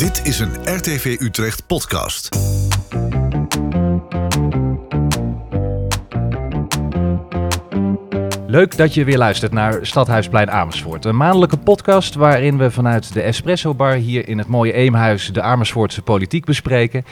[0.00, 2.28] Dit is een RTV Utrecht podcast.
[8.46, 11.04] Leuk dat je weer luistert naar Stadhuisplein Amersfoort.
[11.04, 15.42] Een maandelijke podcast waarin we vanuit de Espresso Bar hier in het mooie Eemhuis de
[15.42, 17.04] Amersfoortse politiek bespreken.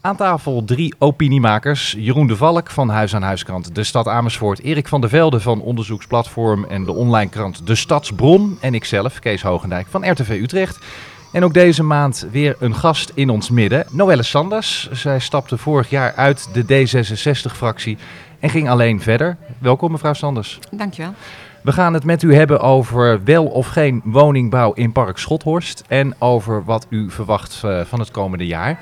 [0.00, 1.94] Aan tafel drie opiniemakers.
[1.98, 4.60] Jeroen de Valk van Huis aan Huiskrant De Stad Amersfoort.
[4.62, 8.58] Erik van der Velde van onderzoeksplatform en de online krant De Stadsbron.
[8.60, 10.78] En ikzelf, Kees Hogendijk van RTV Utrecht.
[11.32, 14.90] En ook deze maand weer een gast in ons midden, Noelle Sanders.
[14.90, 17.98] Zij stapte vorig jaar uit de D66-fractie
[18.40, 19.36] en ging alleen verder.
[19.58, 20.58] Welkom mevrouw Sanders.
[20.70, 21.14] Dankjewel.
[21.62, 26.14] We gaan het met u hebben over wel of geen woningbouw in Park Schothorst en
[26.18, 28.78] over wat u verwacht eh, van het komende jaar.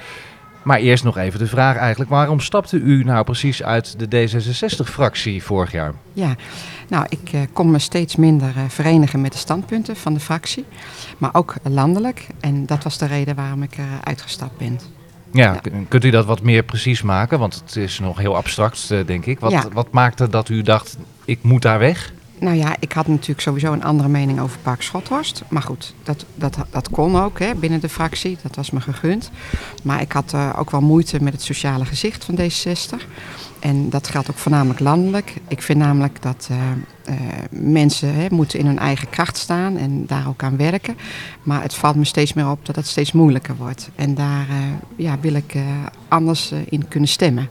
[0.69, 5.43] Maar eerst nog even de vraag eigenlijk, waarom stapte u nou precies uit de D66-fractie
[5.43, 5.93] vorig jaar?
[6.13, 6.37] Ja,
[6.89, 10.65] nou ik uh, kom me steeds minder uh, verenigen met de standpunten van de fractie,
[11.19, 12.27] maar ook landelijk.
[12.41, 14.81] En dat was de reden waarom ik er uitgestapt ben.
[15.33, 17.39] Ja, ja, kunt u dat wat meer precies maken?
[17.39, 19.41] Want het is nog heel abstract, uh, denk ik.
[19.41, 19.65] Wat, Ja.
[19.73, 22.13] wat maakte dat u dacht, ik moet daar weg?
[22.41, 25.43] Nou ja, ik had natuurlijk sowieso een andere mening over Park Schothorst.
[25.49, 28.39] Maar goed, dat, dat, dat kon ook hè, binnen de fractie.
[28.43, 29.31] Dat was me gegund.
[29.83, 33.07] Maar ik had eh, ook wel moeite met het sociale gezicht van D66.
[33.59, 35.35] En dat geldt ook voornamelijk landelijk.
[35.49, 36.59] Ik vind namelijk dat eh,
[37.05, 40.97] eh, mensen hè, moeten in hun eigen kracht staan en daar ook aan werken.
[41.43, 43.91] Maar het valt me steeds meer op dat het steeds moeilijker wordt.
[43.95, 44.47] En daar
[44.97, 45.55] ja, wil ik
[46.09, 47.49] anders in kunnen stemmen.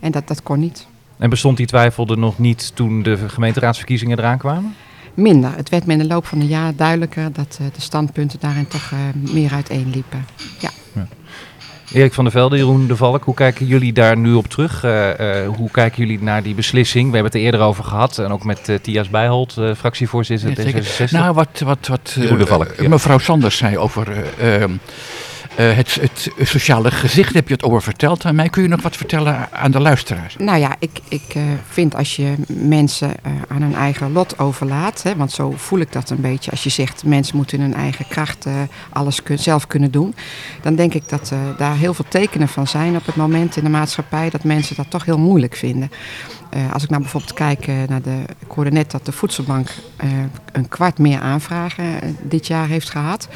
[0.00, 0.86] En dat, dat kon niet.
[1.22, 4.74] En bestond die twijfel er nog niet toen de gemeenteraadsverkiezingen eraan kwamen?
[5.14, 5.56] Minder.
[5.56, 8.68] Het werd me in de loop van het jaar duidelijker dat eh, de standpunten daarin
[8.68, 10.24] toch eh, meer uiteenliepen.
[10.58, 10.70] Ja.
[11.92, 14.84] Erik van der Velde, Jeroen de Valk, hoe kijken jullie daar nu op terug?
[14.84, 17.08] Eh, eh, hoe kijken jullie naar die beslissing?
[17.08, 20.48] We hebben het er eerder over gehad en ook met eh, Thias Bijholt, eh, fractievoorzitter
[20.48, 21.08] Ja, zeker.
[21.08, 21.10] D66.
[21.10, 22.88] Nou, wat, wat, wat eh, de Valk, ja.
[22.88, 24.24] mevrouw Sanders zei over
[25.56, 28.24] eh, eh, het, het sociale gezicht, heb je het over verteld.
[28.24, 30.36] Aan mij kun je nog wat vertellen aan de luisteraars?
[30.38, 35.02] Nou ja, ik, ik eh, vind als je mensen eh, aan hun eigen lot overlaat,
[35.02, 37.74] hè, want zo voel ik dat een beetje, als je zegt mensen moeten in hun
[37.74, 38.52] eigen kracht eh,
[38.90, 40.14] alles zelf kunnen doen,
[40.62, 43.64] dan denk ik dat eh, daar heel veel tekenen van zijn op het moment in
[43.64, 45.90] de maatschappij dat mensen dat toch heel moeilijk vinden.
[46.52, 48.22] Eh, als ik nou bijvoorbeeld kijk eh, naar de.
[48.38, 50.08] Ik hoorde net dat de voedselbank eh,
[50.52, 53.28] een kwart meer aanvragen eh, dit jaar heeft gehad.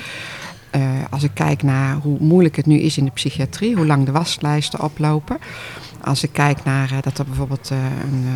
[0.77, 4.07] Eh, als ik kijk naar hoe moeilijk het nu is in de psychiatrie, hoe lang
[4.07, 5.39] de waslijsten oplopen.
[6.01, 8.27] Als ik kijk naar eh, dat er bijvoorbeeld eh, een,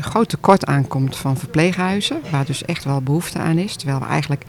[0.00, 3.76] groot tekort aankomt van verpleeghuizen, waar dus echt wel behoefte aan is.
[3.76, 4.44] Terwijl we eigenlijk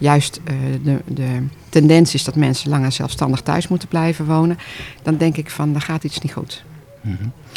[0.00, 0.40] juist
[0.82, 4.58] de, de tendens is dat mensen langer zelfstandig thuis moeten blijven wonen.
[5.02, 6.64] Dan denk ik van, daar gaat iets niet goed.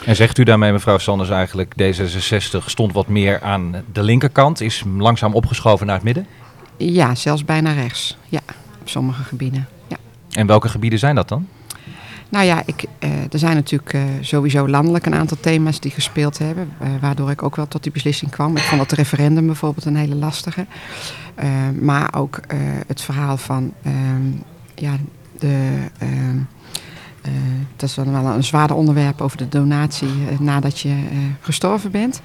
[0.06, 4.84] En zegt u daarmee, mevrouw Sanders, eigenlijk D66 stond wat meer aan de linkerkant, is
[4.98, 6.28] langzaam opgeschoven naar het midden?
[6.78, 8.18] Ja, zelfs bijna rechts.
[8.30, 8.42] Ja,
[8.92, 9.68] sommige gebieden.
[9.88, 9.98] Ja.
[10.32, 11.48] En welke gebieden zijn dat dan?
[12.30, 16.38] Nou ja, ik, eh, er zijn natuurlijk eh, sowieso landelijk een aantal thema's die gespeeld
[16.38, 16.70] hebben.
[16.80, 18.58] eh, waardoor ik ook wel tot die beslissing kwam.
[18.58, 20.66] Ik vond het referendum bijvoorbeeld een hele lastige.
[21.80, 22.40] Maar ook
[22.88, 24.32] het verhaal van ehm,
[24.76, 24.96] ja,
[25.40, 25.70] de.
[27.22, 27.32] Eh,
[27.76, 31.92] dat is dan wel een zwaarder onderwerp over de donatie eh, nadat je eh, gestorven
[31.92, 32.22] bent.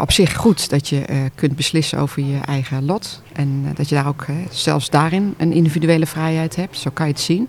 [0.00, 3.22] Op zich goed dat je kunt beslissen over je eigen lot.
[3.32, 6.78] En dat je daar ook zelfs daarin een individuele vrijheid hebt.
[6.78, 7.48] Zo kan je het zien.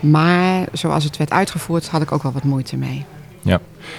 [0.00, 3.04] Maar zoals het werd uitgevoerd, had ik ook wel wat moeite mee.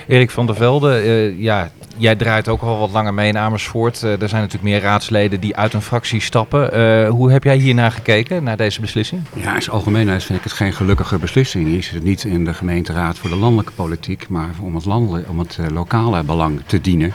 [0.08, 4.04] Erik van der Velde, eh, ja, jij draait ook al wat langer mee in Amersfoort.
[4.04, 6.72] Eh, er zijn natuurlijk meer raadsleden die uit een fractie stappen.
[6.74, 9.22] Eh, hoe heb jij hiernaar gekeken, naar deze beslissing?
[9.34, 11.76] Ja, in algemeenheid vind ik het geen gelukkige beslissing.
[11.76, 15.40] Je zit niet in de gemeenteraad voor de landelijke politiek, maar om het, landelijk, om
[15.40, 17.14] het lokale belang te dienen.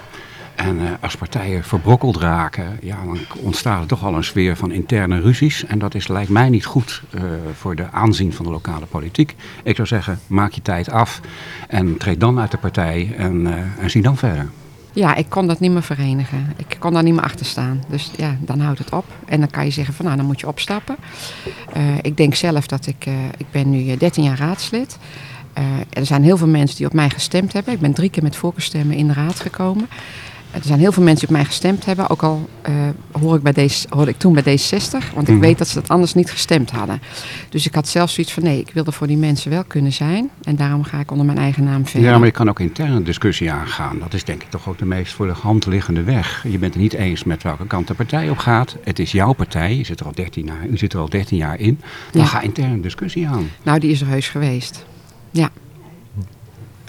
[0.59, 4.71] En eh, als partijen verbrokkeld raken, ja, dan ontstaat er toch al een sfeer van
[4.71, 5.65] interne ruzies.
[5.65, 7.23] En dat is, lijkt mij niet goed eh,
[7.55, 9.35] voor de aanzien van de lokale politiek.
[9.63, 11.21] Ik zou zeggen, maak je tijd af
[11.69, 13.47] en treed dan uit de partij en,
[13.79, 14.49] en zie dan verder.
[14.93, 16.53] Ja, ik kon dat niet meer verenigen.
[16.57, 17.83] Ik kon daar niet meer achter staan.
[17.89, 19.05] Dus ja, dan houdt het op.
[19.27, 20.97] En dan kan je zeggen van nou, dan moet je opstappen.
[22.03, 23.07] Ik denk zelf dat ik,
[23.37, 24.99] ik ben nu eh, 13 jaar raadslid.
[25.59, 27.73] Eh, er zijn heel veel mensen die op mij gestemd hebben.
[27.73, 29.89] Ik ben drie keer met voorkeurstemmen in de raad gekomen.
[30.59, 32.11] Er zijn heel veel mensen die op mij gestemd hebben.
[32.11, 32.75] Ook al eh,
[33.13, 35.15] hoor ik bij deze, hoorde ik toen bij D60.
[35.15, 35.39] Want ik Mhm.
[35.39, 37.01] weet dat ze dat anders niet gestemd hadden.
[37.49, 39.93] Dus ik had zelf zoiets van nee, ik wil er voor die mensen wel kunnen
[39.93, 40.31] zijn.
[40.43, 42.11] En daarom ga ik onder mijn eigen naam verder.
[42.11, 43.99] Ja, maar je kan ook interne discussie aangaan.
[43.99, 46.45] Dat is denk ik toch ook de meest voor de hand liggende weg.
[46.49, 48.77] Je bent het niet eens met welke kant de partij op gaat.
[48.85, 49.77] Het is jouw partij.
[49.77, 51.81] Je zit er al 13 jaar, u zit er al 13 jaar in.
[52.11, 52.29] Dan Ja.
[52.29, 53.51] ga interne discussie aan.
[53.63, 54.85] Nou, die is er heus geweest.
[55.31, 55.51] Ja.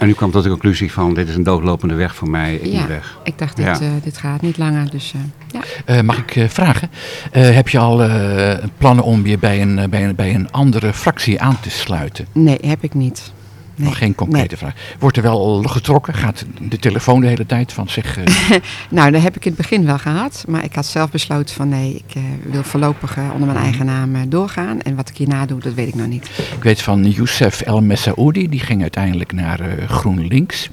[0.00, 2.72] En u kwam tot de conclusie van, dit is een doodlopende weg voor mij, ik
[2.72, 2.78] Ja.
[2.78, 3.18] moet weg.
[3.24, 3.72] Ik dacht, dit, Ja.
[3.80, 4.90] eh, dit gaat niet langer.
[4.90, 5.20] Dus eh,
[5.52, 5.60] ja.
[5.94, 6.90] Eh, mag ik eh, vragen?
[7.32, 10.92] Eh, heb je al eh, plannen om je bij een, bij, een, bij een andere
[10.92, 12.26] fractie aan te sluiten?
[12.32, 13.32] Nee, heb ik niet.
[13.74, 13.88] Nee.
[13.88, 14.74] Nog geen concrete vraag.
[14.98, 16.14] Wordt er wel getrokken?
[16.14, 18.18] Gaat de telefoon de hele tijd van zich...
[18.18, 18.24] eh,
[18.90, 20.44] Nou, dat heb ik in het begin wel gehad.
[20.48, 23.86] Maar ik had zelf besloten van nee, ik eh, wil voorlopig eh, onder mijn eigen
[23.86, 24.80] naam doorgaan.
[24.80, 26.30] En wat ik hierna doe, dat weet ik nog niet.
[26.56, 30.70] Ik weet van Youssef El Messaoudi, die ging uiteindelijk naar GroenLinks.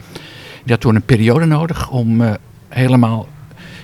[0.64, 2.38] Die had toen een periode nodig om
[2.70, 3.28] helemaal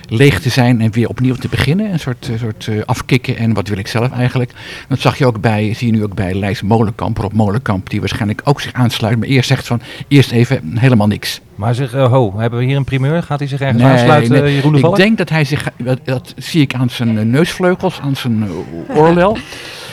[0.08, 1.92] leeg te zijn en weer opnieuw te beginnen.
[1.92, 4.52] Een soort, eh, soort eh, afkicken en wat wil ik zelf eigenlijk.
[4.88, 8.00] Dat zag je ook bij, zie je nu ook bij Lijs Molenkamp, Rob Molenkamp, die
[8.00, 9.18] waarschijnlijk ook zich aansluit.
[9.18, 11.40] Maar eerst zegt van, eerst even helemaal niks.
[11.54, 13.22] Maar zeg, eh, ho, hebben we hier een primeur?
[13.22, 16.60] Gaat hij zich ergens aansluiten, Jeroen de ik denk dat hij zich, dat, dat zie
[16.60, 18.48] ik aan zijn neusvleugels, aan zijn
[18.88, 19.36] oorlel.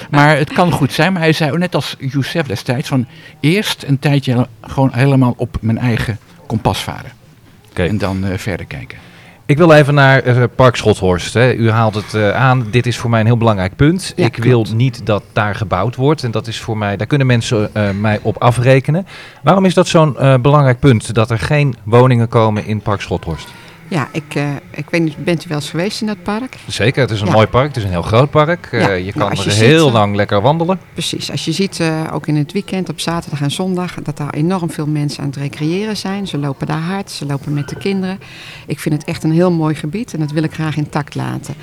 [0.10, 3.06] Maar het kan goed zijn, maar hij zei net als Youssef destijds van
[3.40, 6.18] eerst een tijdje gewoon helemaal op mijn eigen
[6.48, 7.12] kompas varen.
[7.74, 8.98] En dan verder kijken.
[9.52, 11.34] Ik wil even naar eh, Park Schothorst.
[11.34, 11.54] Hè.
[11.54, 12.68] U haalt het eh, aan.
[12.70, 14.14] Dit is voor mij een heel belangrijk punt.
[14.16, 16.24] Ja, ik wil niet dat daar gebouwd wordt.
[16.24, 19.08] En dat is voor mij, daar kunnen mensen eh, mij op afrekenen.
[19.44, 21.14] Waarom is dat zo'n belangrijk punt?
[21.14, 23.48] Dat er geen woningen komen in Park Schothorst?
[23.92, 26.56] Ja, ik, eh, ik weet niet, bent u wel eens geweest in dat park?
[26.68, 27.34] Zeker, het is een Ja.
[27.34, 27.68] mooi park.
[27.68, 28.70] Het is een heel groot park.
[28.72, 30.80] Eh, je nou, kan er ziet, heel eh, lang lekker wandelen.
[30.94, 31.32] Precies.
[31.32, 34.88] Als je ziet, ook in het weekend, op zaterdag en zondag, dat daar enorm veel
[34.88, 36.28] mensen aan het recreëren zijn.
[36.28, 38.20] Ze lopen daar hard, ze lopen met de kinderen.
[38.68, 41.54] Ik vind het echt een heel mooi gebied en dat wil ik graag intact laten.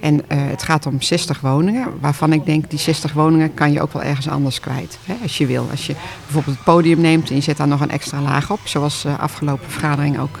[0.00, 3.92] En het gaat om 60 woningen, waarvan ik denk, die 60 woningen kan je ook
[3.92, 4.98] wel ergens anders kwijt.
[5.04, 5.68] Hè, als je wil.
[5.70, 8.60] Als je bijvoorbeeld het podium neemt en je zet daar nog een extra laag op,
[8.64, 10.38] zoals de afgelopen vergadering ook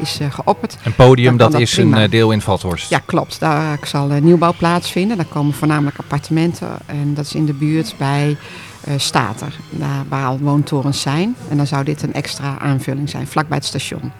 [0.00, 0.26] is eh,
[0.84, 2.02] Een podium, dat, is een prima.
[2.04, 2.90] eh, deel in Vathorst.
[2.90, 3.40] Ja, klopt.
[3.40, 5.16] Daar zal eh, nieuwbouw plaatsvinden.
[5.16, 6.68] Daar komen voornamelijk appartementen.
[6.86, 8.36] En dat is in de buurt bij
[8.84, 11.36] eh Stater, daar waar al woontorens zijn.
[11.48, 14.12] En dan zou dit een extra aanvulling zijn, vlakbij het station.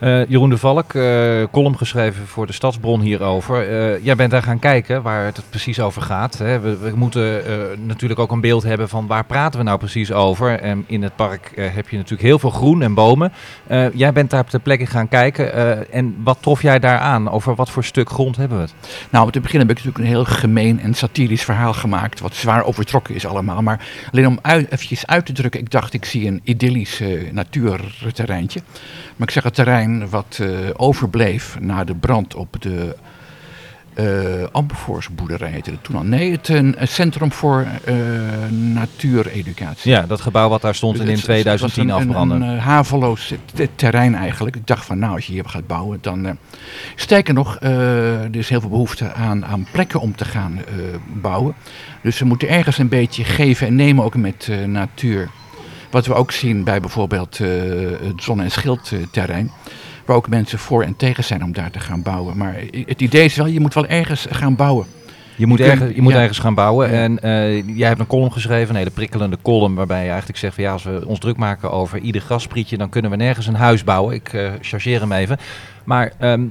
[0.00, 3.68] Eh, Jeroen de Valk, eh column geschreven voor de Stadsbron hierover.
[3.68, 6.38] Eh, jij bent daar gaan kijken waar het precies over gaat.
[6.38, 6.60] Hè.
[6.60, 7.52] We, we moeten eh,
[7.86, 10.60] natuurlijk ook een beeld hebben van waar praten we nou precies over.
[10.60, 13.32] En in het park eh, heb je natuurlijk heel veel groen en bomen.
[13.66, 15.52] Eh, jij bent daar ter plekke gaan kijken.
[15.54, 17.30] eh, en wat trof jij daar aan?
[17.30, 18.74] Over wat voor stuk grond hebben we het?
[19.10, 22.20] Nou, om te beginnen heb ik natuurlijk een heel gemeen en satirisch verhaal gemaakt.
[22.20, 23.62] Wat zwaar overtrokken is allemaal.
[23.62, 25.60] Maar alleen om uit, eventjes uit te drukken.
[25.60, 28.60] Ik dacht, ik zie een idyllisch eh, natuurterreintje.
[29.16, 32.96] Maar ik zeg het terrein wat eh, overbleef na de brand op de
[33.94, 34.04] eh
[34.52, 36.02] Ampervoortsboerderij heette het toen al.
[36.02, 37.94] Nee, het een, een centrum voor eh
[38.50, 39.90] natuureducatie.
[39.90, 42.30] Ja, dat gebouw wat daar stond en in Het- het 2010 was een-.
[42.30, 44.56] Een, een, eh, haveloos te- terrein eigenlijk.
[44.56, 46.26] Ik dacht van nou, als je hier gaat bouwen, dan...
[46.26, 46.32] eh
[46.94, 50.64] sterker nog, eh, er is heel veel behoefte aan, aan plekken om te gaan eh,
[51.20, 51.54] bouwen.
[52.02, 55.28] Dus we moeten ergens een beetje geven en nemen ook met eh, natuur.
[55.90, 57.48] Wat we ook zien bij bijvoorbeeld eh,
[58.06, 59.50] het zonne- en schildterrein.
[60.10, 62.36] Ook mensen voor en tegen zijn om daar te gaan bouwen.
[62.36, 62.54] Maar
[62.86, 64.86] het idee is wel, je moet wel ergens gaan bouwen.
[65.36, 66.20] Je moet, ergens, je moet ja.
[66.20, 66.90] ergens gaan bouwen.
[66.90, 70.54] En eh, jij hebt een column geschreven, een hele prikkelende column, waarbij je eigenlijk zegt
[70.54, 73.54] van ja, als we ons druk maken over ieder grasprietje, dan kunnen we nergens een
[73.54, 74.14] huis bouwen.
[74.14, 75.38] Ik eh chargeer hem even.
[75.84, 76.42] Maar ehm,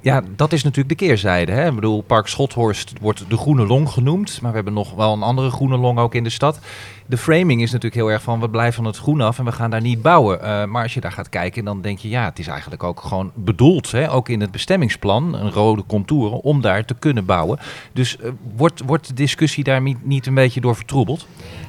[0.00, 1.52] ja, dat is natuurlijk de keerzijde.
[1.52, 1.68] Hè?
[1.68, 5.22] Ik bedoel, Park Schothorst wordt de groene long genoemd, maar we hebben nog wel een
[5.22, 6.58] andere groene long ook in de stad.
[7.06, 9.52] De framing is natuurlijk heel erg van we blijven van het groen af en we
[9.52, 10.42] gaan daar niet bouwen.
[10.42, 13.00] Eh, maar als je daar gaat kijken, dan denk je ja, het is eigenlijk ook
[13.00, 14.12] gewoon bedoeld, hè?
[14.12, 17.58] ook in het bestemmingsplan, een rode contouren, om daar te kunnen bouwen.
[17.92, 21.26] Dus eh, wordt, wordt de discussie daar niet, niet een beetje door vertroebeld?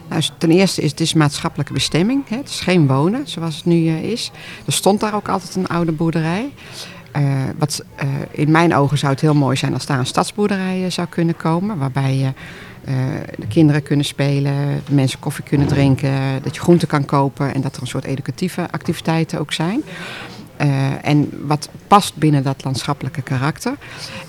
[0.10, 2.28] Nou, ten eerste is het is maatschappelijke bestemming.
[2.28, 2.38] Hè.
[2.38, 4.32] Het is geen wonen, zoals het nu eh, is.
[4.66, 6.50] Er stond daar ook altijd een oude boerderij.
[7.12, 7.24] Eh,
[7.58, 10.92] wat, eh, in mijn ogen zou het heel mooi zijn als daar een stadsboerderij eh,
[10.92, 11.78] zou kunnen komen.
[11.78, 12.34] Waarbij
[13.38, 17.62] de kinderen kunnen spelen, de mensen koffie kunnen drinken, dat je groenten kan kopen en
[17.62, 19.84] dat er een soort educatieve activiteiten ook zijn.
[20.58, 23.74] Eh, en wat past binnen dat landschappelijke karakter.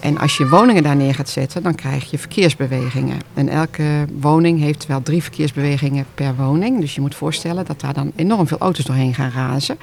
[0.01, 3.19] En als je woningen daar neer gaat zetten, dan krijg je verkeersbewegingen.
[3.35, 6.81] En elke woning heeft wel drie verkeersbewegingen per woning.
[6.81, 9.79] Dus je moet voorstellen dat daar dan enorm veel auto's doorheen gaan razen.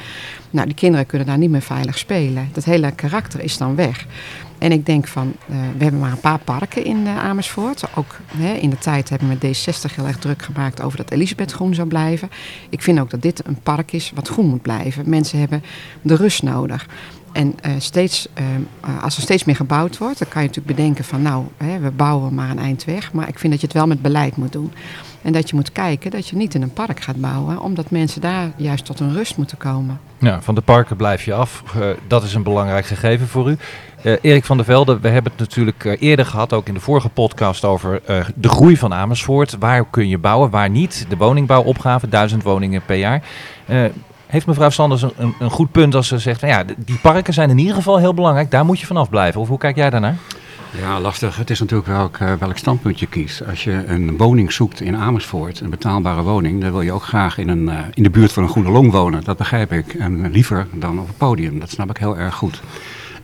[0.50, 2.50] Nou, die kinderen kunnen daar niet meer veilig spelen.
[2.54, 4.06] Dat hele karakter is dan weg.
[4.66, 7.84] En ik denk van, eh, we hebben maar een paar parken in eh, Amersfoort.
[7.96, 11.12] Ook hè, in de tijd hebben we met D60 heel erg druk gemaakt over dat
[11.12, 12.30] Elisabeth groen zou blijven.
[12.70, 15.10] Ik vind ook dat dit een park is wat groen moet blijven.
[15.10, 15.64] Mensen hebben
[16.02, 16.88] de rust nodig.
[17.36, 18.44] En eh, steeds, eh,
[19.04, 21.92] als er steeds meer gebouwd wordt, dan kan je natuurlijk bedenken van nou, hè, we
[21.92, 23.14] bouwen maar een eind weg.
[23.14, 24.74] Maar ik vind dat je het wel met beleid moet doen.
[25.22, 28.22] En dat je moet kijken dat je niet in een park gaat bouwen, omdat mensen
[28.22, 30.00] daar juist tot een rust moeten komen.
[30.18, 31.64] Ja, van de parken blijf je af.
[31.76, 33.58] Eh, dat is een belangrijk gegeven voor u.
[34.22, 37.66] Erik van der Velde, we hebben het natuurlijk eerder gehad, ook in de vorige podcast,
[37.66, 38.02] over
[38.36, 39.56] de groei van Amersfoort.
[39.60, 41.06] Waar kun je bouwen, waar niet?
[41.10, 43.24] De woningbouwopgave, duizend woningen per jaar.
[44.28, 47.34] Heeft mevrouw Sanders een, een, een goed punt als ze zegt van ja, die parken
[47.34, 49.42] zijn in ieder geval heel belangrijk, daar moet je vanaf blijven.
[49.42, 50.18] Of hoe kijk jij daarnaar?
[50.80, 51.38] Ja, lastig.
[51.38, 53.48] Het is natuurlijk welk, eh, welk standpunt je kiest.
[53.48, 57.38] Als je een woning zoekt in Amersfoort, een betaalbare woning, dan wil je ook graag
[57.38, 59.24] in, een, eh, in de buurt van een goede long wonen.
[59.24, 59.94] Dat begrijp ik.
[59.94, 61.60] En liever dan op het podium.
[61.60, 62.62] Dat snap ik heel erg goed.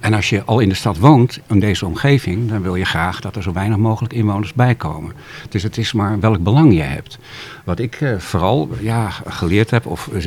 [0.01, 3.20] En als je al in de stad woont, in deze omgeving, dan wil je graag
[3.20, 5.13] dat er zo weinig mogelijk inwoners bij komen.
[5.50, 7.17] Dus het is maar welk belang je hebt.
[7.63, 10.25] Wat ik eh, vooral ja, geleerd heb, of eh,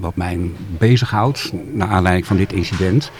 [0.00, 3.10] wat mij bezighoudt, naar aanleiding van dit incident,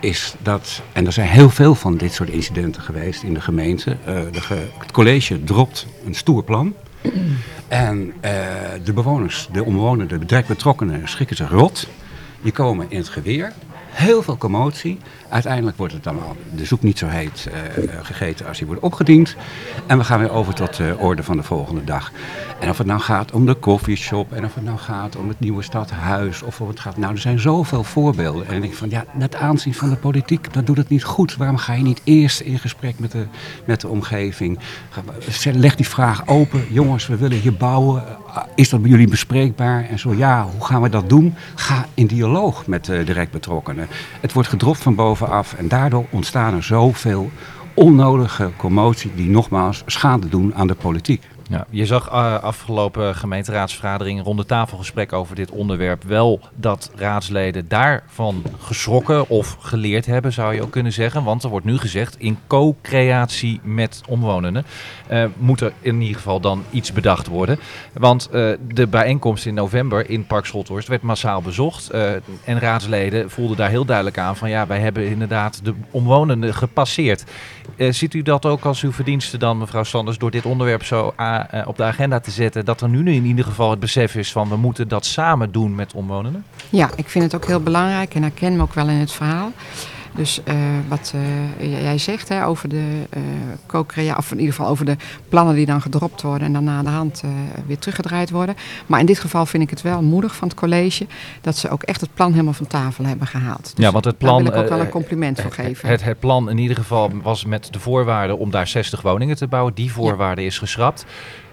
[0.00, 3.96] is dat, en er zijn heel veel van dit soort incidenten geweest in de gemeente.
[4.04, 4.40] eh, de
[4.78, 6.74] het college dropt een stoer plan.
[7.68, 8.12] En
[8.84, 11.88] de bewoners, de omwonenden, de direct betrokkenen schrikken zich rot.
[12.42, 13.52] Die komen in het geweer.
[13.92, 14.98] Heel veel commotie.
[15.32, 18.82] Uiteindelijk wordt het dan al de soep niet zo heet eh, gegeten als die wordt
[18.82, 19.36] opgediend.
[19.86, 22.12] En we gaan weer over tot de orde van de volgende dag.
[22.60, 25.40] En of het nou gaat om de koffieshop, en of het nou gaat om het
[25.40, 26.96] nieuwe stadhuis, of of het gaat.
[26.96, 28.48] Nou, er zijn zoveel voorbeelden.
[28.48, 31.36] En ik denk van ja, net aanzien van de politiek, dat doet het niet goed.
[31.36, 33.26] Waarom ga je niet eerst in gesprek met de,
[33.64, 34.58] met de omgeving?
[35.52, 36.64] Leg die vraag open.
[36.70, 38.04] Jongens, we willen hier bouwen.
[38.54, 39.88] Is dat bij jullie bespreekbaar?
[39.88, 41.34] En zo ja, hoe gaan we dat doen?
[41.54, 43.86] Ga in dialoog met de direct betrokkenen.
[44.20, 47.30] Het wordt gedropt van bovenaf en daardoor ontstaan er zoveel
[47.74, 51.22] onnodige commotie die nogmaals schade doen aan de politiek.
[51.52, 57.68] Ja, je zag eh, afgelopen gemeenteraadsvergadering rond de tafelgesprek over dit onderwerp wel dat raadsleden
[57.68, 61.24] daarvan geschrokken of geleerd hebben, zou je ook kunnen zeggen.
[61.24, 64.64] Want er wordt nu gezegd, in co-creatie met omwonenden
[65.06, 67.58] eh, moet er in ieder geval dan iets bedacht worden.
[67.92, 71.90] Want eh, de bijeenkomst in november in Park Schothorst werd massaal bezocht.
[72.44, 77.24] en raadsleden voelden daar heel duidelijk aan van ja, wij hebben inderdaad de omwonenden gepasseerd.
[77.76, 81.41] Ziet u dat ook als uw verdienste dan, mevrouw Sanders, door dit onderwerp zo a-
[81.50, 84.32] eh, op de agenda te zetten, dat er nu in ieder geval het besef is
[84.32, 86.44] van we moeten dat samen doen met omwonenden?
[86.70, 89.52] Ja, ik vind het ook heel belangrijk en herken me ook wel in het verhaal.
[90.14, 90.56] Dus eh,
[90.88, 91.14] wat
[91.58, 93.20] eh, jij zegt hè, over de eh
[93.66, 94.96] co-crea, of in ieder geval over de
[95.28, 97.22] plannen die dan gedropt worden en dan na de hand
[97.66, 98.54] weer teruggedraaid worden.
[98.86, 101.06] Maar in dit geval vind ik het wel moedig van het college
[101.40, 103.72] dat ze ook echt het plan helemaal van tafel hebben gehaald.
[103.74, 105.88] Dus Ja, want het plan, Daar wil ik ook wel een compliment voor geven.
[105.88, 109.46] Het, het plan in ieder geval was met de voorwaarde om daar 60 woningen te
[109.46, 109.74] bouwen.
[109.74, 111.04] Die voorwaarde is geschrapt.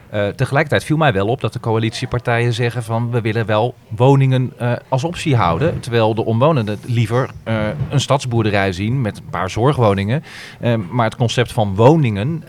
[0.09, 4.53] Eh, tegelijkertijd viel mij wel op dat de coalitiepartijen zeggen van we willen wel woningen
[4.57, 5.79] eh, als optie houden.
[5.79, 10.23] Terwijl de omwonenden liever eh, een stadsboerderij zien met een paar zorgwoningen.
[10.59, 12.43] Eh, maar het concept van woningen,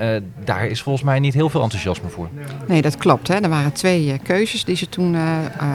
[0.45, 2.29] daar is volgens mij niet heel veel enthousiasme voor.
[2.67, 3.29] Nee, dat klopt.
[3.29, 3.35] Hè.
[3.35, 5.17] Er waren twee keuzes die ze toen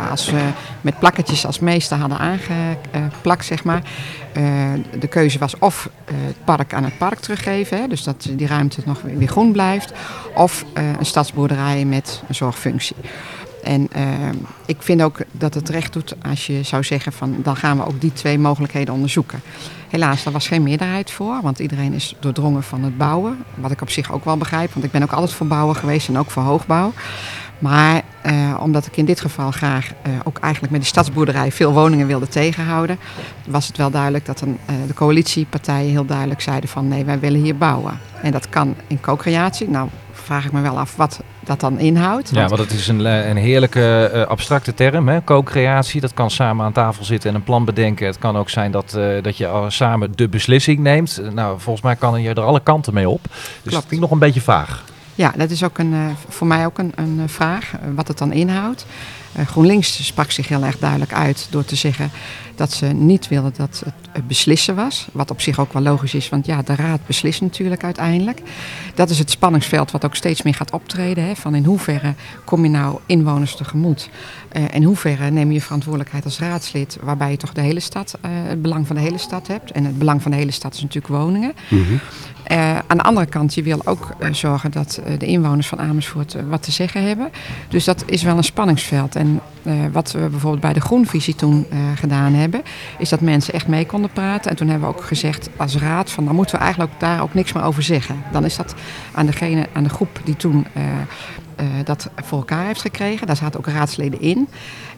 [0.09, 0.31] als,
[0.81, 3.81] met plakketjes als meester hadden aangeplakt, zeg maar.
[4.99, 8.81] De keuze was of het park aan het park teruggeven, hè, dus dat die ruimte
[8.85, 9.93] nog weer groen blijft.
[10.35, 12.95] Of een stadsboerderij met een zorgfunctie.
[13.65, 14.03] En eh,
[14.65, 17.85] ik vind ook dat het recht doet als je zou zeggen van dan gaan we
[17.85, 19.41] ook die twee mogelijkheden onderzoeken.
[19.89, 23.37] Helaas, daar was geen meerderheid voor, want iedereen is doordrongen van het bouwen.
[23.55, 26.07] Wat ik op zich ook wel begrijp, want ik ben ook altijd voor bouwen geweest
[26.07, 26.93] en ook voor hoogbouw.
[27.59, 31.73] Maar eh, omdat ik in dit geval graag eh, ook eigenlijk met die stadsboerderij veel
[31.73, 32.97] woningen wilde tegenhouden,
[33.47, 34.39] was het wel duidelijk dat
[34.87, 37.99] de coalitiepartijen heel duidelijk zeiden van nee, wij willen hier bouwen.
[38.21, 39.69] En dat kan in co-creatie.
[39.69, 39.89] Nou,
[40.25, 42.29] vraag ik me wel af wat dat dan inhoudt.
[42.33, 45.23] Ja, want- het is een, eh, een heerlijke eh, abstracte term, hè?
[45.23, 46.01] co-creatie.
[46.01, 48.05] Dat kan samen aan tafel zitten en een plan bedenken.
[48.07, 51.21] Het kan ook zijn dat, eh, dat je samen de beslissing neemt.
[51.33, 53.23] Nou, volgens mij kan je er alle kanten mee op.
[53.23, 53.83] Dus Klopt.
[53.83, 54.83] dat ik nog een beetje vaag.
[55.15, 58.07] Ja, dat is ook een, eh, voor mij ook een, een eh, vraag, eh, wat
[58.07, 58.85] het dan inhoudt.
[59.45, 62.11] GroenLinks sprak zich heel erg duidelijk uit door te zeggen
[62.55, 65.07] dat ze niet wilden dat het beslissen was.
[65.11, 68.41] Wat op zich ook wel logisch is, want ja, de raad beslist natuurlijk uiteindelijk.
[68.93, 71.23] Dat is het spanningsveld wat ook steeds meer gaat optreden.
[71.23, 72.13] Hè, van in hoeverre
[72.45, 74.09] kom je nou inwoners tegemoet?
[74.49, 78.61] Eh in hoeverre neem je verantwoordelijkheid als raadslid, waarbij je toch de hele stad, het
[78.61, 79.71] belang van de hele stad hebt.
[79.71, 81.53] En het belang van de hele stad is natuurlijk woningen.
[82.45, 85.79] Eh, aan de andere kant, je wil ook eh, zorgen dat eh, de inwoners van
[85.79, 87.29] Amersfoort wat te zeggen hebben.
[87.69, 89.15] Dus dat is wel een spanningsveld.
[89.15, 89.41] En
[89.91, 92.61] wat we bijvoorbeeld bij de Groenvisie toen gedaan hebben,
[92.97, 94.51] is dat mensen echt mee konden praten.
[94.51, 97.33] En toen hebben we ook gezegd als raad van dan moeten we eigenlijk daar ook
[97.33, 98.15] niks meer over zeggen.
[98.31, 98.75] Dan is dat
[99.11, 100.65] aan degene, aan de groep die toen
[101.83, 103.27] dat voor elkaar heeft gekregen.
[103.27, 104.47] Daar zaten ook raadsleden in.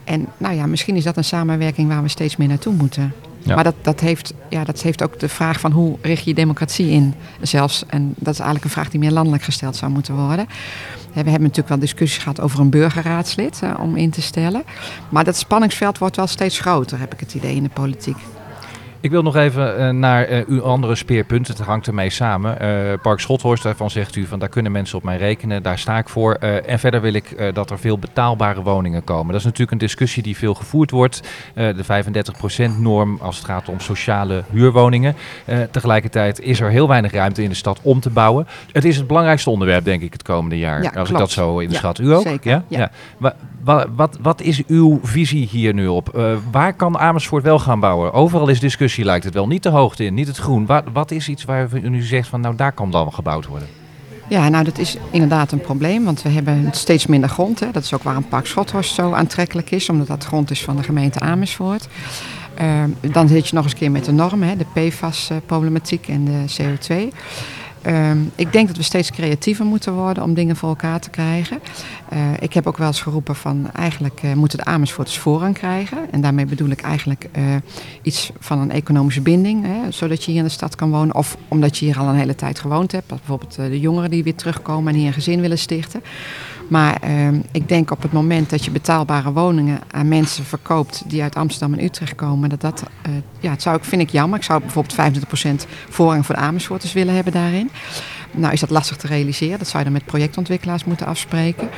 [0.03, 3.13] En nou ja, misschien is dat een samenwerking waar we steeds meer naartoe moeten.
[3.55, 6.89] Maar dat, dat, heeft, ja, dat heeft ook de vraag van hoe richt je democratie
[6.89, 7.83] in zelfs.
[7.87, 10.47] En dat is eigenlijk een vraag die meer landelijk gesteld zou moeten worden.
[11.13, 14.63] We hebben natuurlijk wel discussies gehad over een burgerraadslid om in te stellen.
[15.09, 18.17] Maar dat spanningsveld wordt wel steeds groter, heb ik het idee, in de politiek.
[18.99, 21.47] Ik wil nog even uh, naar uh, uw andere speerpunt.
[21.47, 22.57] Het hangt ermee samen.
[22.61, 25.63] Uh, Park Schothorst, daarvan zegt u van daar kunnen mensen op mij rekenen.
[25.63, 26.33] Daar sta ik voor.
[26.33, 29.27] en verder wil ik dat er veel betaalbare woningen komen.
[29.27, 31.21] Dat is natuurlijk een discussie die veel gevoerd wordt.
[31.53, 31.83] de
[32.75, 35.15] 35% norm als het gaat om sociale huurwoningen.
[35.71, 38.47] tegelijkertijd is er heel weinig ruimte in de stad om te bouwen.
[38.71, 40.83] Het is het belangrijkste onderwerp, denk ik, het komende jaar.
[40.83, 41.09] Ja, als klopt.
[41.09, 41.97] ik dat zo inschat.
[41.97, 42.21] Ja, u ook?
[42.21, 42.63] Zeker, ja?
[42.67, 42.91] ja.
[43.95, 46.15] Wat, wat, is uw visie hier nu op?
[46.15, 48.13] Uh, waar kan Amersfoort wel gaan bouwen?
[48.13, 49.47] Overal is discussie, lijkt het wel.
[49.47, 50.65] Niet de hoogte in, niet het groen.
[50.65, 53.67] Wat, wat is iets waar u nu zegt van nou daar kan dan gebouwd worden?
[54.29, 57.59] Ja, nou dat is inderdaad een probleem, want we hebben steeds minder grond.
[57.59, 57.71] Hè.
[57.71, 60.83] Dat is ook waarom Park Schothorst zo aantrekkelijk is, omdat dat grond is van de
[60.83, 61.87] gemeente Amersfoort.
[62.61, 66.25] Uh, dan zit je nog eens een keer met de normen, hè, de PFAS-problematiek en
[66.25, 67.15] de CO2.
[67.85, 71.59] Um, ik denk dat we steeds creatiever moeten worden om dingen voor elkaar te krijgen.
[72.13, 75.97] Uh, ik heb ook wel eens geroepen van eigenlijk uh, moeten de Amersfoorters voorrang krijgen.
[76.11, 77.43] En daarmee bedoel ik eigenlijk uh,
[78.01, 79.65] iets van een economische binding.
[79.65, 81.15] Hè, zodat je hier in de stad kan wonen.
[81.15, 83.07] Of omdat je hier al een hele tijd gewoond hebt.
[83.07, 86.01] Bijvoorbeeld de jongeren die weer terugkomen en hier een gezin willen stichten.
[86.67, 91.21] Maar uh, ik denk op het moment dat je betaalbare woningen aan mensen verkoopt die
[91.21, 94.37] uit Amsterdam en Utrecht komen, dat dat, uh, ja, het zou ik, vind ik jammer.
[94.39, 95.25] Ik zou bijvoorbeeld
[95.65, 97.69] 25% voorrang voor de Amersfoorters willen hebben daarin.
[98.31, 99.57] Nou is dat lastig te realiseren.
[99.57, 101.69] Dat zou je dan met projectontwikkelaars moeten afspreken.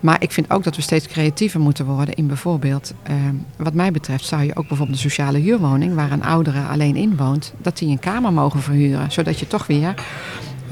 [0.00, 3.14] Maar ik vind ook dat we steeds creatiever moeten worden in bijvoorbeeld, uh,
[3.56, 7.16] wat mij betreft, zou je ook bijvoorbeeld een sociale huurwoning waar een oudere alleen in
[7.16, 9.12] woont, dat die een kamer mogen verhuren.
[9.12, 9.94] Zodat je toch weer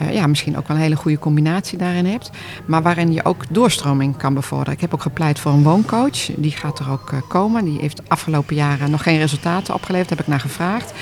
[0.02, 2.30] uh, ja, misschien ook wel een hele goede combinatie daarin hebt.
[2.66, 4.72] Maar waarin je ook doorstroming kan bevorderen.
[4.72, 6.26] Ik heb ook gepleit voor een wooncoach.
[6.36, 7.64] Die gaat er ook uh, komen.
[7.64, 10.08] Die heeft de afgelopen jaren nog geen resultaten opgeleverd.
[10.08, 10.92] Daar heb ik naar gevraagd.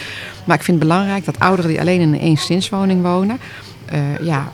[0.44, 3.38] Maar ik vind het belangrijk dat ouderen die alleen in een eenzinswoning wonen.
[3.92, 4.52] Uh, ja,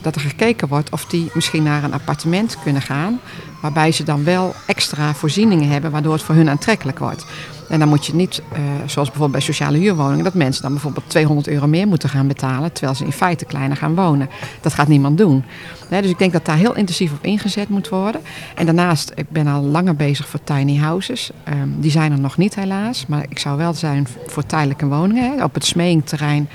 [0.00, 3.20] dat er gekeken wordt of die misschien naar een appartement kunnen gaan.
[3.60, 7.26] Waarbij ze dan wel extra voorzieningen hebben, waardoor het voor hun aantrekkelijk wordt.
[7.68, 11.08] En dan moet je niet, uh, zoals bijvoorbeeld bij sociale huurwoningen, dat mensen dan bijvoorbeeld
[11.08, 14.28] 200 euro meer moeten gaan betalen, terwijl ze in feite kleiner gaan wonen.
[14.60, 15.44] Dat gaat niemand doen.
[15.88, 18.20] Dus ik denk dat daar heel intensief op ingezet moet worden.
[18.54, 21.30] En daarnaast, ik ben al langer bezig voor tiny houses.
[21.48, 25.36] Um, die zijn er nog niet helaas, maar ik zou wel zijn voor tijdelijke woningen.
[25.36, 25.44] Hè.
[25.44, 26.48] Op het Smeingterrein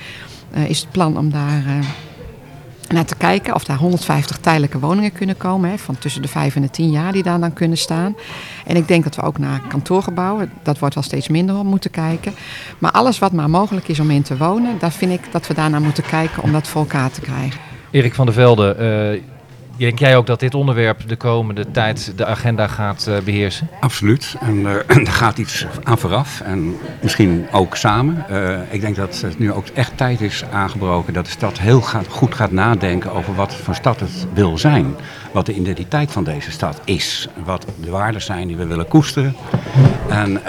[0.56, 1.64] uh, is het plan om daar...
[1.68, 1.86] Uh,
[2.94, 5.70] naar te kijken of daar 150 tijdelijke woningen kunnen komen.
[5.70, 8.16] Hè, van tussen de 5 en de 10 jaar die daar dan kunnen staan.
[8.66, 11.92] En ik denk dat we ook naar kantoorgebouwen, dat wordt wel steeds minder op moeten
[11.92, 12.34] kijken.
[12.78, 15.54] Maar alles wat maar mogelijk is om in te wonen, daar vind ik dat we
[15.54, 17.60] daarnaar moeten kijken om dat voor elkaar te krijgen.
[17.92, 18.76] Erik van der Velde,
[19.14, 19.33] uh,
[19.78, 23.70] denk jij ook dat dit onderwerp de komende tijd de agenda gaat uh, beheersen?
[23.80, 24.36] Absoluut.
[24.40, 24.76] En uh,
[25.08, 28.26] er gaat iets aan vooraf en misschien ook samen.
[28.32, 31.82] Uh, ik denk dat het nu ook echt tijd is aangebroken dat de stad heel
[32.10, 34.96] goed gaat nadenken over wat voor stad het wil zijn.
[35.32, 37.28] Wat de identiteit van deze stad is.
[37.44, 39.36] Wat de waarden zijn die we willen koesteren.
[40.10, 40.46] En,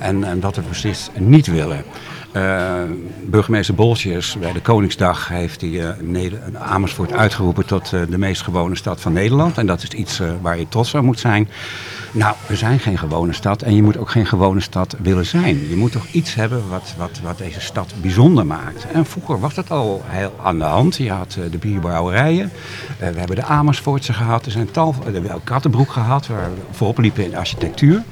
[0.00, 1.84] en, en wat we precies niet willen.
[2.36, 2.72] Uh,
[3.24, 6.26] burgemeester Bolsjes bij de Koningsdag heeft hij uh,
[6.58, 9.58] Amersfoort uitgeroepen tot uh, de meest gewone stad van Nederland.
[9.58, 11.48] En dat is iets waar je trots op moet zijn.
[12.12, 15.68] Nou, we zijn geen gewone stad en je moet ook geen gewone stad willen zijn.
[15.68, 18.86] Je moet toch iets hebben wat, wat, wat deze stad bijzonder maakt.
[18.92, 20.96] En vroeger was dat al heel aan de hand.
[20.96, 22.52] Je had de bierbrouwerijen,
[22.98, 26.98] we hebben de Amersfoortse gehad, er zijn tal, we hebben Kattenbroek gehad, waar we voorop
[26.98, 28.02] liepen in architectuur.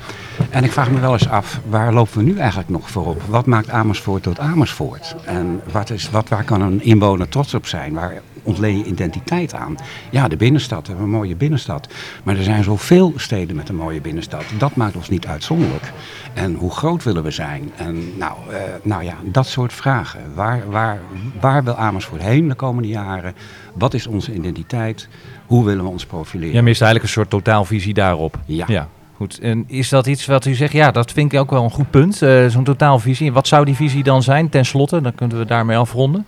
[0.51, 3.23] En ik vraag me wel eens af, waar lopen we nu eigenlijk nog voorop?
[3.23, 5.17] Wat maakt Amersfoort tot Amersfoort?
[5.25, 7.93] En wat is, wat, waar kan een inwoner trots op zijn?
[7.93, 9.77] Waar ontleen je identiteit aan?
[10.11, 11.89] Ja, de binnenstad, we hebben een mooie binnenstad.
[12.25, 14.45] Maar er zijn zoveel steden met een mooie binnenstad.
[14.59, 15.93] Dat maakt ons niet uitzonderlijk.
[16.35, 17.73] En hoe groot willen we zijn?
[17.77, 20.21] En nou, uh, nou ja, dat soort vragen.
[20.35, 21.01] Waar, waar,
[21.41, 23.35] waar wil Amersfoort heen de komende jaren?
[23.75, 25.09] Wat is onze identiteit?
[25.47, 26.53] Hoe willen we ons profileren?
[26.53, 28.39] Jij mist eigenlijk een soort totaalvisie daarop.
[28.47, 28.65] Ja.
[28.69, 28.89] ja.
[29.21, 30.73] Goed, en is dat iets wat u zegt?
[30.73, 32.23] Ja, dat vind ik ook wel een goed punt.
[32.23, 33.33] Uh, Zo'n totaalvisie.
[33.33, 35.01] Wat zou die visie dan zijn, ten slotte?
[35.01, 36.27] Dan kunnen we daarmee afronden.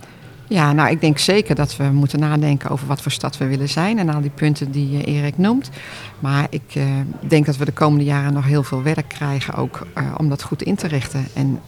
[0.49, 3.69] Ja, nou, ik denk zeker dat we moeten nadenken over wat voor stad we willen
[3.69, 3.99] zijn.
[3.99, 5.71] En al die punten die uh, Erik noemt.
[6.19, 6.85] Maar ik uh,
[7.21, 10.63] denk dat we de komende jaren nog heel veel werk krijgen ook om dat goed
[10.63, 11.27] in te richten.
[11.35, 11.61] En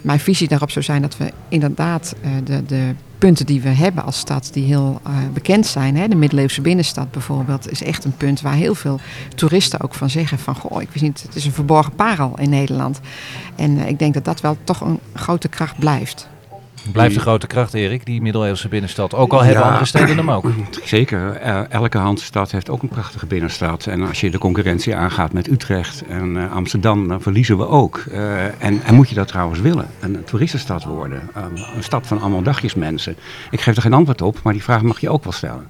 [0.00, 2.14] mijn visie daarop zou zijn dat we inderdaad
[2.44, 5.96] de, de punten die we hebben als stad, die heel uh, bekend zijn.
[5.96, 6.08] Hè?
[6.08, 9.00] De middeleeuwse binnenstad bijvoorbeeld, is echt een punt waar heel veel
[9.34, 12.50] toeristen ook van zeggen van, goh, ik wist niet, het is een verborgen parel in
[12.50, 13.00] Nederland.
[13.56, 16.28] En uh, ik denk dat dat wel toch een grote kracht blijft.
[16.92, 19.14] Blijft een grote kracht, Erik, die middeleeuwse binnenstad.
[19.14, 20.44] Ook al ja, hebben andere steden hem ook.
[20.84, 21.36] Zeker.
[21.68, 23.86] Elke handstad heeft ook een prachtige binnenstad.
[23.86, 28.04] En als je de concurrentie aangaat met Utrecht en uh, Amsterdam, dan verliezen we ook.
[28.12, 29.86] Uh, en, en, moet je dat trouwens willen?
[30.00, 31.30] Een toeristenstad worden.
[31.36, 33.16] Um, een stad van allemaal dagjes mensen.
[33.50, 35.66] Ik geef er geen antwoord op, maar die vraag mag je ook wel stellen.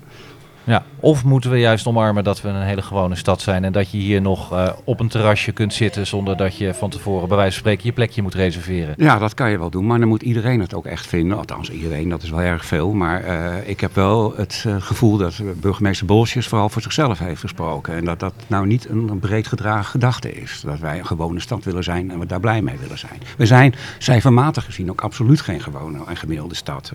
[0.70, 0.84] Ja.
[1.00, 3.98] Of moeten we juist omarmen dat we een hele gewone stad zijn en dat je
[3.98, 7.52] hier nog uh, op een terrasje kunt zitten zonder dat je van tevoren bij wijze
[7.52, 8.94] van spreken je plekje moet reserveren?
[8.96, 11.38] Ja, dat kan je wel doen, maar dan moet iedereen het ook echt vinden.
[11.38, 12.92] Althans, iedereen, dat is wel erg veel.
[12.92, 17.40] Maar uh, ik heb wel het uh, gevoel dat burgemeester Bolsjes vooral voor zichzelf heeft
[17.40, 17.94] gesproken.
[17.94, 20.62] En dat dat nou niet een breed gedragen gedachte is.
[20.64, 23.20] Dat wij een gewone stad willen zijn en we daar blij mee willen zijn.
[23.36, 26.92] We zijn cijfermatig gezien ook absoluut geen gewone en gemiddelde stad.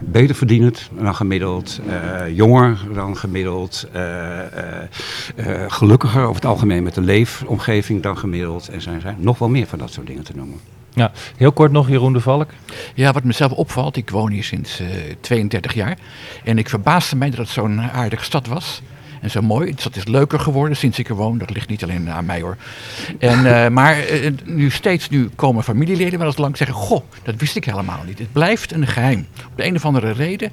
[0.00, 1.80] Beter verdienend dan gemiddeld,
[2.32, 3.86] jonger dan gemiddeld.
[3.96, 4.38] Uh,
[5.36, 8.68] uh, gelukkiger over het algemeen met de leefomgeving dan gemiddeld.
[8.68, 10.58] En zijn, zijn nog wel meer van dat soort dingen te noemen.
[10.94, 12.50] Ja, heel kort nog Jeroen de Valk.
[12.94, 14.82] Ja, wat mezelf opvalt, ik woon hier sinds
[15.20, 15.98] 32 jaar.
[16.44, 18.82] En ik verbaasde mij dat het zo'n aardige stad was.
[19.20, 19.74] En zo mooi.
[19.82, 21.38] Het is leuker geworden sinds ik er woon.
[21.38, 22.56] Dat ligt niet alleen aan mij hoor.
[23.18, 23.96] En, uh, maar
[24.44, 26.76] nu steeds nu komen familieleden wel eens lang zeggen...
[26.76, 28.18] Goh, dat wist ik helemaal niet.
[28.18, 29.26] Het blijft een geheim.
[29.46, 30.52] Op de een of andere reden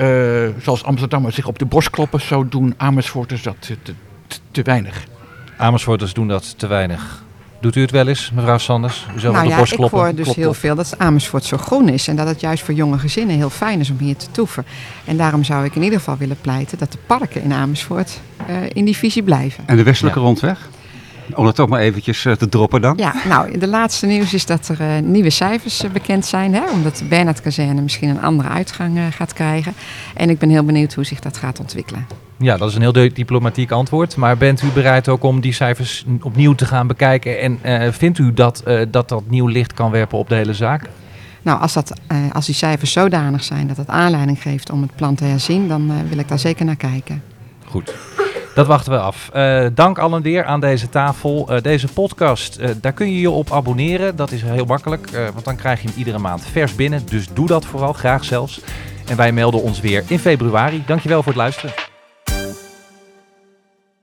[0.00, 3.94] uh, zoals Amsterdammers zich op de borst kloppen, zo doen Amersfoorters dat te, te,
[4.50, 5.04] te, weinig.
[5.56, 7.24] Amersfoorters doen dat te weinig.
[7.60, 9.06] Doet u het wel eens, mevrouw Sanders?
[9.16, 9.98] U nou op de ja, borst kloppen?
[9.98, 12.08] ik hoor dus heel veel dat Amersfoort zo groen is.
[12.08, 14.64] En dat het juist voor jonge gezinnen heel fijn is om hier te toeven.
[15.04, 18.56] En daarom zou ik in ieder geval willen pleiten dat de parken in Amersfoort uh,
[18.72, 19.64] in die visie blijven.
[19.66, 20.24] En de westelijke ja.
[20.24, 20.68] rondweg?
[21.34, 22.96] Om het toch maar eventjes uh, te droppen dan.
[22.96, 26.54] Ja, nou, de laatste nieuws is dat er uh, nieuwe cijfers uh, bekend zijn.
[26.54, 29.72] Hè, omdat de Bernhard-kazerne misschien een andere uitgang gaat krijgen.
[30.14, 32.06] En ik ben heel benieuwd hoe zich dat gaat ontwikkelen.
[32.38, 34.16] Ja, dat is een heel diplomatiek antwoord.
[34.16, 37.60] Maar bent u bereid ook om die cijfers opnieuw te gaan bekijken?
[37.62, 40.88] En vindt u dat, dat dat nieuw licht kan werpen op de hele zaak?
[41.42, 41.92] Nou, als, dat,
[42.32, 46.08] als die cijfers zodanig zijn dat het aanleiding geeft om het plan te herzien, dan
[46.08, 47.22] wil ik daar zeker naar kijken.
[47.64, 47.94] Goed.
[48.58, 49.30] Dat wachten we af.
[49.34, 51.46] Uh, dank allen weer aan deze tafel.
[51.50, 54.16] Uh, deze podcast, uh, daar kun je je op abonneren.
[54.16, 57.06] Dat is heel makkelijk, want dan krijg je hem iedere maand vers binnen.
[57.06, 58.60] Dus doe dat vooral, graag zelfs.
[59.06, 60.82] En wij melden ons weer in februari.
[60.86, 61.72] Dankjewel voor het luisteren.